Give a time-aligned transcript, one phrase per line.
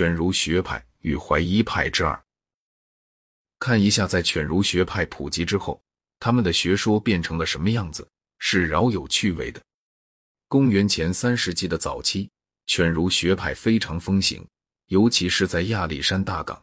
[0.00, 2.18] 犬儒学派与怀疑派之二。
[3.58, 5.78] 看一下，在犬儒学派普及之后，
[6.18, 8.08] 他们的学说变成了什么样子，
[8.38, 9.60] 是饶有趣味的。
[10.48, 12.30] 公元前三世纪的早期，
[12.64, 14.42] 犬儒学派非常风行，
[14.86, 16.58] 尤其是在亚历山大港。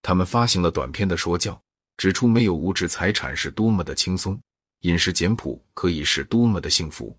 [0.00, 1.60] 他们发行了短篇的说教，
[1.98, 4.40] 指出没有物质财产是多么的轻松，
[4.84, 7.14] 饮食简朴可以是多么的幸福，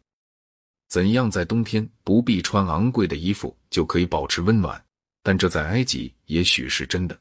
[0.88, 4.84] 怎样在冬天不必穿昂贵的衣服就可以保持温暖。
[5.29, 7.15] 但这在埃及也许是真的。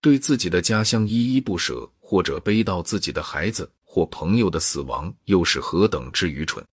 [0.00, 6.64] 对自己的家乡依依不舍，或者悲悼自己的孩子或朋友的死亡，又是何等之愚蠢！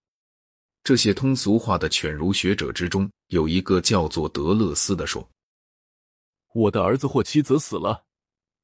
[0.81, 5.29] 这些通俗化的犬儒学者之中，有一个叫做德勒斯的说
[6.55, 8.05] ：“我的儿子或妻子死了，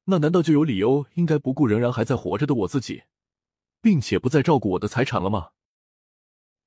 [0.06, 3.02] 那难道就有理由应该不顾仍然还在活着的我自己，
[3.82, 5.48] 并且不再照顾我的财产了吗？”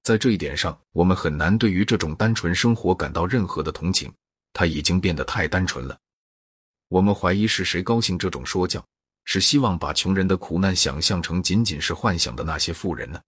[0.05, 4.13] 在这一点上，我们很难对于这种单纯生活感到任何的同情，
[4.53, 5.99] 他已经变得太单纯了。
[6.87, 8.83] 我们怀疑是谁高兴这种说教，
[9.25, 13.21] 是希望把穷人的苦难想象成仅仅是幻想的那些富人呢，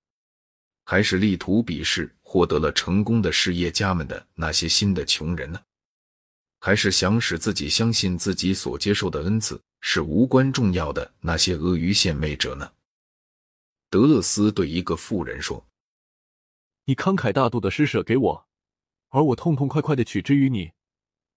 [0.85, 5.61] 还是力图鄙视获得了成功的事业家们的那些新的穷人呢？
[6.59, 12.71] 还是想使自己相信自己所接受的恩赐是无关重要的那些阿谀献媚者呢？
[13.89, 15.65] 德勒斯对一个富人说
[16.85, 18.47] ：“你慷慨大度的施舍给我，
[19.09, 20.71] 而我痛痛快快的取之于你，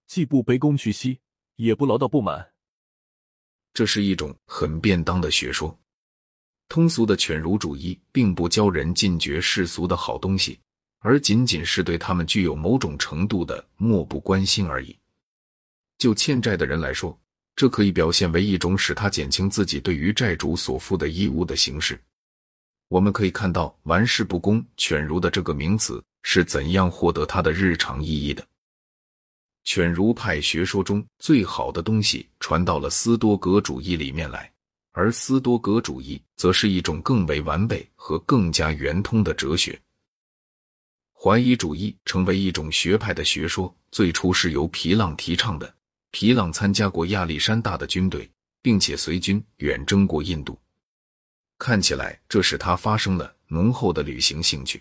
[0.06, 1.18] 既不卑躬屈膝。”
[1.56, 2.44] 也不唠叨不满，
[3.72, 5.78] 这是一种很便当的学说。
[6.68, 10.58] 通俗的犬儒主义并不教人禁绝世俗的好东西，
[10.98, 14.98] 而仅仅是对他们具有某种程度的漠不关心而已。
[15.96, 17.16] 就欠债的人来说，
[17.54, 21.96] 这可以表现为一种使他减轻自己对于债主所负的义务的形式。
[22.88, 28.44] 我们可以看到“玩世不恭”“犬儒”的这个名词是怎样获得它的日常意义的。
[29.64, 34.52] 犬儒派学说中最好的东西传到了斯多格主义里面来，
[34.92, 39.80] 而斯多格主义则是一种更为完备和更加圆通的哲学。
[41.12, 45.74] 怀疑主义成为一种学派的学说，最初是由皮浪提倡的。
[46.10, 50.56] 皮浪参加过亚历山大的军队，并且随军远征过印度，
[51.58, 54.80] 看起来这使他发生了浓厚的旅行兴趣。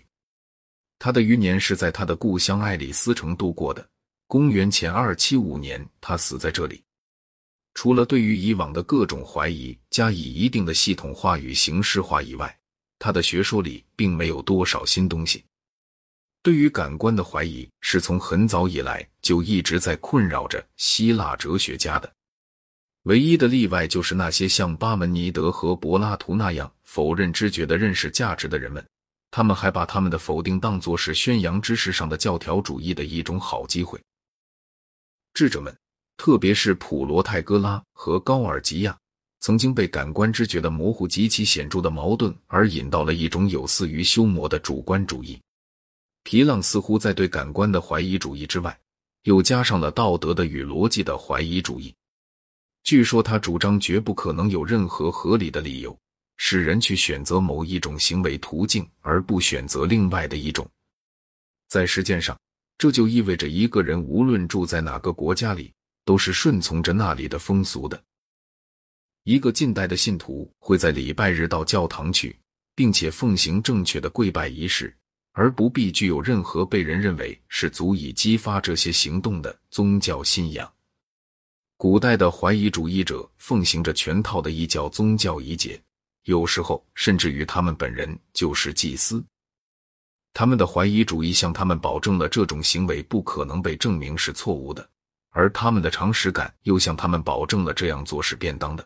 [0.98, 3.88] 他的余年是在他的故乡爱丽丝城度过的。
[4.26, 6.82] 公元前二七五年，他死在这里。
[7.74, 12.56] 除了对于以往的各种怀疑加以一定的系统化与形式化以外，
[12.98, 15.44] 他的学说里并没有多少新东西。
[16.42, 22.12] 对于感官的怀疑是从很早以来就一直在困扰着希腊哲学家的。
[23.04, 28.84] 唯一的例外就是那些像巴门尼德和柏拉图那样否认知觉的认识价值的人们，
[29.30, 34.00] 他们还把他们的否定当作是宣扬知识上的教条主义的一种好机会。
[35.34, 35.76] 智者们，
[36.16, 38.96] 特别是普罗泰戈拉和高尔吉亚，
[39.40, 45.36] 曾经被感官知觉的模糊极其显著的矛盾而引到了一种有似于修魔的主观主义。
[46.22, 48.78] 皮浪似乎在对感官的怀疑主义之外，
[49.24, 51.92] 又加上了道德的与逻辑的怀疑主义。
[52.84, 55.98] 据说他主张绝不可能有任何合理的理由
[56.36, 60.64] 使人去选择某一种行为途径而不选择另外的一种。
[61.68, 62.38] 在实践上。
[62.76, 65.72] 这就意味着一个人无论住在哪个国家里，
[66.04, 68.02] 都是顺从着那里的风俗的。
[69.22, 72.36] 一个近代的信徒会在礼拜日到教堂去，
[72.74, 74.94] 并且奉行正确的跪拜仪式，
[75.32, 80.70] 而不必具有任何被人认为是足以激发这些行动的宗教信仰。
[81.76, 85.80] 古代的怀疑主义者奉行着全套的异教宗教仪节，
[86.24, 89.24] 有时候甚至于他们本人就是祭司。
[90.34, 94.86] 他们的怀疑主义向他们保证了这种行为不可能被证明是错误的，
[95.30, 98.84] 而他们的常识感又向他们保证了这样做是便当的。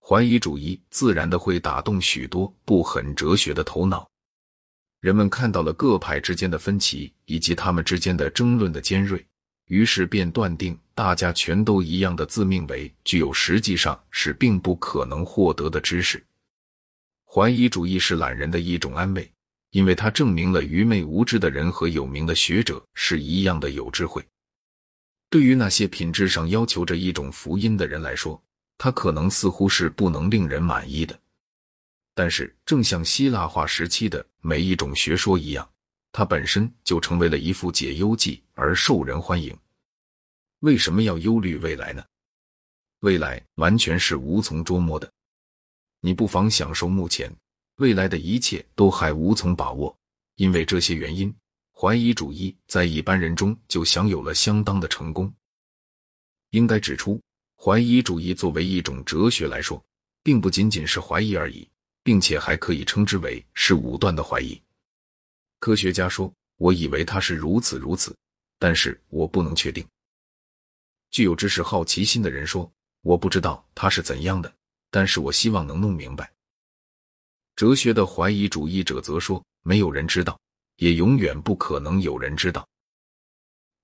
[0.00, 4.08] 怀疑主义自然的会打动许多不很哲学的头脑。
[5.00, 9.24] 人们看到了各派之间的分歧以及他们之间的争论的尖锐，
[9.66, 16.24] 于是便断定大家全都一样的自命为具有实际上是并不可能获得的知识。
[17.24, 19.30] 怀疑主义是懒人的一种安慰。
[19.76, 24.26] 因为他证明了愚昧无知的人和有名的学者是一样的有智慧。
[25.28, 28.42] 对于那些品质上要求着一种福音的人来说，
[28.78, 31.20] 他可能似乎是不能令人满意的。
[32.14, 35.70] 但是，正像希腊化时期的每一种学说一样，
[36.10, 39.54] 它本身就成为了一副解忧剂而受人欢迎。
[40.60, 42.02] 为什么要忧虑未来呢？
[43.00, 45.12] 未来完全是无从捉摸的。
[46.00, 47.30] 你不妨享受目前。
[47.76, 49.94] 未来的一切都还无从把握，
[50.36, 51.34] 因为这些原因，
[51.72, 55.32] 怀疑主义在一般人中就享有了相当的成功。
[56.50, 57.20] 应该指出，
[57.54, 59.84] 怀疑主义作为一种哲学来说，
[60.22, 61.68] 并不仅仅是怀疑而已，
[62.02, 64.58] 并且还可以称之为是武断的怀疑。
[65.58, 68.16] 科学家说：“我以为它是如此如此，
[68.58, 69.86] 但是我不能确定。”
[71.10, 72.70] 具有知识好奇心的人说
[73.02, 74.50] ：“我不知道它是怎样的，
[74.90, 76.30] 但是我希望能弄明白。”
[77.56, 80.38] 哲学的怀疑主义者则说：“没有人知道，
[80.76, 82.68] 也永远不可能有人知道。”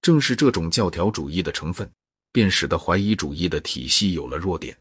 [0.02, 1.90] 正是这种教条主义的成分，
[2.32, 4.76] 便使得怀疑主义的体系有了弱点。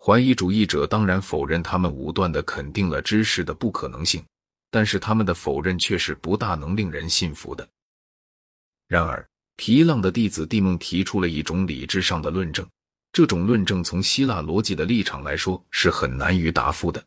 [0.00, 4.24] 怀疑主义者当然否认他们武断的肯定了知识的不可能性，
[4.70, 7.68] 但是他们的否认却是不大能令人信服的。
[8.86, 12.64] 然而，皮浪的弟子蒂梦提出了一种理智上的论证，
[13.12, 17.04] 这种论证从希腊逻辑的立场来说是很难于答复的。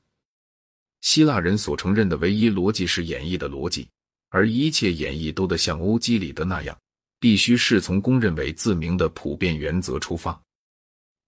[1.02, 3.88] 希腊人所承认的唯一逻辑是演绎的逻辑，
[4.30, 6.78] 而一切演绎都得像欧几里得那样。
[7.20, 10.42] 必须是从公认为自明的普遍原则出发，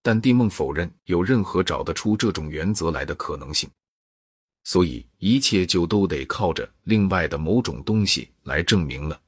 [0.02, 3.70] 但蒂梦否认有任何找得出这种原则来的可能性，
[4.64, 9.20] 所以一切就都得靠着另外的某种东西来证明了。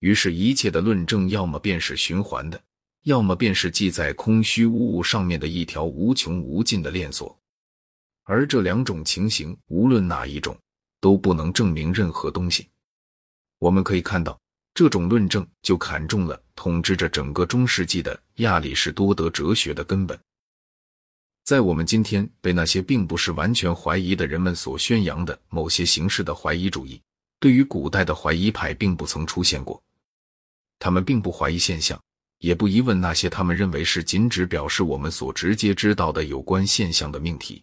[0.00, 2.60] 于是，一切的论证要么便是循环的，
[3.04, 7.39] 要么便是系在空虚无物上面的一条无穷无尽的链索，
[8.30, 10.56] 而这两种情形，无论哪一种，
[11.00, 12.68] 都不能证明任何东西。
[13.58, 14.38] 我们可以看到。
[14.72, 20.18] 这种论证就砍中了统治着整个中世纪的亚里士多德哲学的根本。
[21.42, 27.02] 在我们今天被那些并不是完全怀疑的人们所宣扬的某些形式的怀疑主义，
[27.40, 29.82] 对于古代的怀疑派并不曾出现过。
[30.78, 32.00] 他们并不怀疑现象，
[32.38, 37.62] 也不疑问那些他们认为是仅只表示我们所直接知道的有关现象的命题。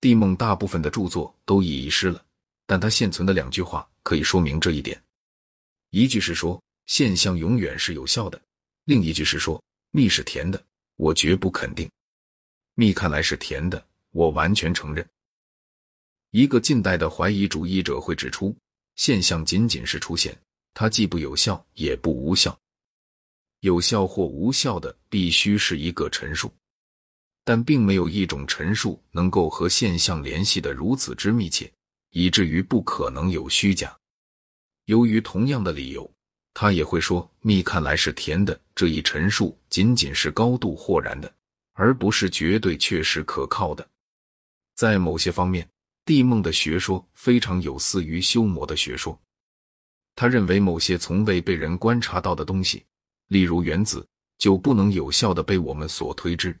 [0.00, 2.24] 蒂梦大部分的著作都已遗失了，
[2.66, 5.02] 但他现存的两句话可以说明这一点。
[5.90, 8.40] 一句是说现象永远是有效的，
[8.84, 10.62] 另一句是说蜜是甜的，
[10.96, 11.88] 我绝不肯定。
[12.74, 15.06] 蜜看来是甜的，我完全承认。
[16.30, 18.54] 一个近代的怀疑主义者会指出，
[18.96, 20.36] 现象仅仅是出现，
[20.74, 22.56] 它既不有效也不无效。
[23.60, 26.52] 有效或无效的必须是一个陈述，
[27.46, 31.72] 但并没有一种陈述能够和现象联系的如此之密切，
[32.10, 33.96] 以至于不可能有虚假。
[34.86, 36.10] 由于同样的理由，
[36.52, 41.32] 他也会说蜜看来是甜的这一陈述仅仅是高度豁然的，
[41.74, 43.88] 而不是绝对确实可靠的。
[44.74, 45.68] 在某些方面，
[46.04, 49.16] 地梦的学说非常有似于修魔的学说。
[50.16, 52.84] 他认为某些从未被人观察到的东西，
[53.28, 54.04] 例如原子，
[54.36, 56.58] 就不能有效的被我们所推知。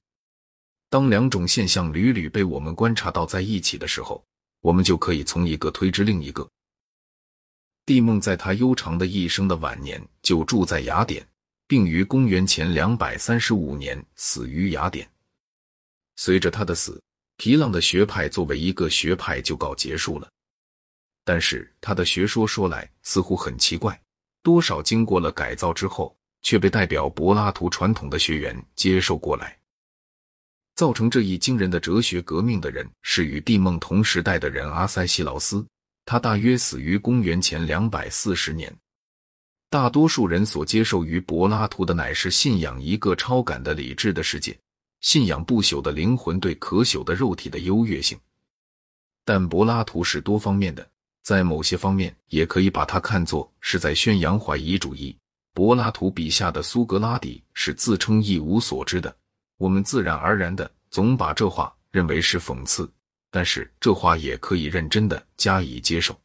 [0.88, 4.24] 当两种现象屡屡被我们观察到在一起的时候，
[4.60, 6.48] 我们就可以从一个推知另一个。
[7.84, 11.26] 蒂梦在他悠长的一生的晚年就住在雅典，
[11.66, 15.08] 并于公元前两百三十五年死于雅典。
[16.16, 17.00] 随着他的死，
[17.36, 20.28] 皮浪的学派作为一个学派就告结束了。
[21.24, 24.00] 但是他的学说说来似乎很奇怪，
[24.42, 29.58] 多少经过了改造之后，却被代表柏拉图传统的学员接受过来。
[30.76, 35.66] 造成这一惊人的哲学革命的人是与蒂梦同时代的人阿塞西劳斯。
[36.04, 38.72] 他大约死于公元前两百四十年。
[39.70, 44.56] 大多数人所接受于柏拉图的乃是信仰一个超感的理智的世界，
[45.00, 48.16] 信仰不朽的灵魂对可朽的肉体的优越性。
[49.24, 50.88] 但柏拉图是多方面的，
[51.22, 55.16] 在某些方面也可以把它看作是在宣扬怀疑主义。
[55.52, 59.12] 柏拉图笔下的苏格拉底是自称一无所知的，
[59.56, 62.90] 我们自然而然的总把这话认为是讽刺。
[63.30, 66.18] 但是这话也可以认真的加以接受。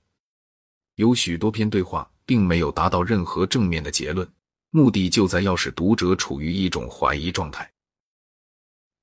[0.96, 4.25] 有许多篇对话并没有达到任何正面的结论，
[4.70, 7.70] 目的就在要使读者处于一种怀疑状态。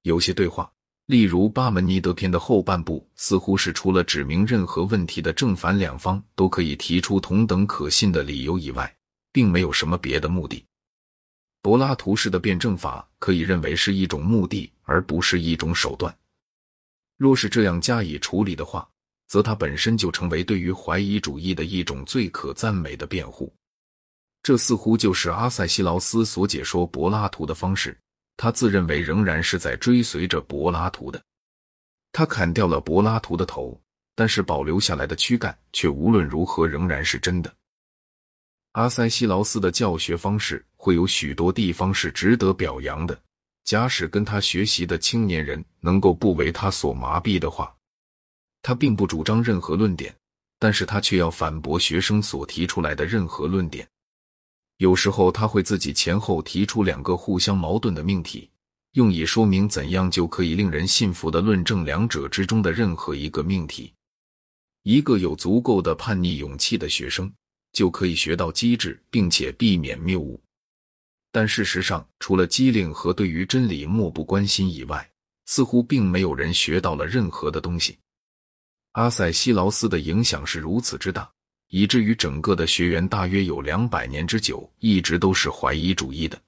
[0.02, 0.72] 有些对话，
[1.06, 8.96] 例如巴门尼德篇的后半部，似乎是除了指明任何问题的正反两方都可以提出同等可信的理由以外，
[9.32, 10.64] 并没有什么别的目的。
[11.60, 16.12] 柏拉图式的辩证法可以认为是一种目的，而不是一种手段。
[17.16, 18.88] 若是这样加以处理的话，
[19.26, 23.54] 则它本身就成为对于怀疑主义的一种最可赞美的辩护。
[24.42, 27.96] 这似乎就是阿塞西劳斯所解说柏拉图的方式。
[28.40, 31.20] 他自认为仍然是在追随着柏拉图的。
[32.12, 33.78] 他砍掉了柏拉图的头，
[34.14, 37.52] 但是保留下来的躯干却无论如何仍然是真的。
[38.72, 43.20] 阿塞西劳斯的教学方式会有许多地方是值得表扬的。
[43.68, 47.70] 假使跟他学习的青年人能够不为他所麻痹的话，
[48.62, 50.16] 他并不主张任何论点，
[50.58, 53.86] 但是他却要反驳学生所提出来的任何论点。
[54.78, 58.48] 有时候他会自己前后提出两个互相矛盾的命题，
[58.92, 63.92] 用以说明怎样就可以令人信服的论证两者之中的任何一个命题。
[64.84, 67.30] 一个有足够的叛逆勇气的学生，
[67.74, 70.40] 就可以学到机智，并且避免谬误。
[71.30, 75.08] 但事实上，除了机灵和对于真理漠不关心以外，
[75.46, 77.98] 似乎并没有人学到了任何的东西。
[78.92, 81.30] 阿塞西劳斯的影响是如此之大，
[81.68, 86.40] 以至于整个的学员大约有两百年之久，一直都是怀疑主义的。